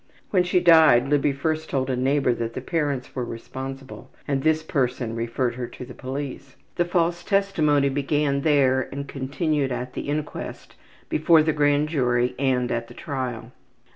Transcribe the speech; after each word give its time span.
When 0.31 0.41
she 0.41 0.59
died 0.59 1.09
Libby 1.09 1.31
first 1.31 1.69
told 1.69 1.87
a 1.91 1.95
neighbor 1.95 2.33
that 2.33 2.55
the 2.55 2.59
parents 2.61 3.13
were 3.13 3.23
responsible 3.23 4.09
and 4.27 4.41
this 4.41 4.63
person 4.63 5.15
referred 5.15 5.53
her 5.53 5.67
to 5.67 5.85
the 5.85 5.93
police. 5.93 6.55
The 6.77 6.85
false 6.85 7.23
testimony 7.23 7.87
began 7.89 8.41
there 8.41 8.89
and 8.91 9.07
continued 9.07 9.71
at 9.71 9.93
the 9.93 10.09
inquest, 10.09 10.73
before 11.07 11.43
the 11.43 11.53
grand 11.53 11.89
jury, 11.89 12.33
and 12.39 12.71
at 12.71 12.87
the 12.87 12.95
trial. 12.95 13.51